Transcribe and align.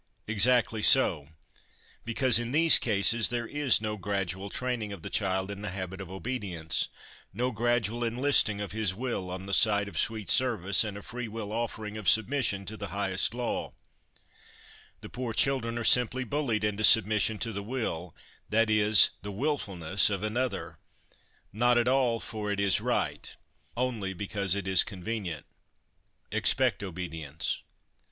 Exactly 0.25 0.81
so; 0.81 1.27
because, 2.05 2.39
in 2.39 2.51
these 2.53 2.79
cases, 2.79 3.29
there 3.29 3.45
is 3.45 3.79
no 3.79 3.97
gradual 3.97 4.49
training 4.49 4.91
of 4.91 5.03
the 5.03 5.11
child 5.11 5.51
in 5.51 5.61
the 5.61 5.69
habit 5.69 6.01
of 6.01 6.09
obedience; 6.09 6.87
no 7.31 7.51
gradual 7.51 8.03
enlisting 8.03 8.59
of 8.59 8.71
his 8.71 8.95
will 8.95 9.29
on 9.29 9.45
the 9.45 9.53
side 9.53 9.87
of 9.87 9.99
sweet 9.99 10.27
service 10.27 10.83
and 10.83 10.97
a 10.97 11.03
free 11.03 11.27
will 11.27 11.51
offering 11.51 11.97
of 11.99 12.09
submission 12.09 12.65
to 12.65 12.75
the 12.75 12.87
highest 12.87 13.35
law: 13.35 13.73
the 15.01 15.07
poor 15.07 15.33
children 15.33 15.77
are 15.77 15.83
simply 15.83 16.23
bullied 16.23 16.63
into 16.63 16.83
submission 16.83 17.37
to 17.37 17.53
the 17.53 17.61
will, 17.61 18.15
that 18.49 18.71
is, 18.71 19.11
the 19.21 19.31
wilfulness, 19.31 20.09
of 20.09 20.23
another; 20.23 20.79
not 21.53 21.77
at 21.77 21.87
all,' 21.87 22.19
for 22.19 22.51
it 22.51 22.59
is 22.59 22.81
right'; 22.81 23.35
only 23.77 24.13
because 24.13 24.55
it 24.55 24.67
is 24.67 24.83
convenient. 24.83 25.45
Expect 26.31 26.81
Obedience. 26.81 27.61